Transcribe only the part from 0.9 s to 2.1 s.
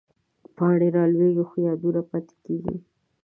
رالوېږي، خو یادونه